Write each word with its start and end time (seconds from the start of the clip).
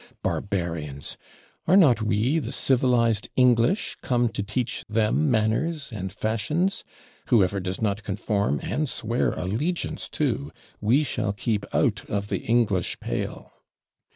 Barbarians! 0.23 1.15
are 1.67 1.77
not 1.77 2.01
we 2.01 2.39
the 2.39 2.51
civilised 2.51 3.29
English, 3.35 3.97
come 4.01 4.29
to 4.29 4.41
teach 4.41 4.83
them 4.89 5.29
manners 5.29 5.91
and 5.91 6.11
fashions? 6.11 6.83
Whoever 7.27 7.59
does 7.59 7.83
not 7.83 8.01
conform, 8.01 8.59
and 8.63 8.89
swear 8.89 9.31
allegiance 9.33 10.09
too, 10.09 10.51
we 10.79 11.03
shall 11.03 11.33
keep 11.33 11.67
out 11.71 12.03
of 12.09 12.29
the 12.29 12.39
English 12.39 12.99
pale.' 12.99 13.53